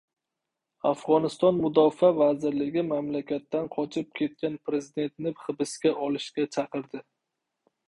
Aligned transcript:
Afg‘oniston 0.91 1.59
mudofaa 1.65 2.09
vazirligi 2.21 2.83
mamlakatdan 2.87 3.69
qochib 3.77 4.09
ketgan 4.21 4.57
prezidentni 4.71 5.37
hibsga 5.45 5.95
olishga 6.09 6.51
chaqirdi 6.59 7.07